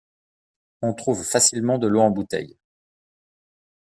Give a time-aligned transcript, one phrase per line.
[0.81, 2.57] On trouve facilement de l'eau en bouteille.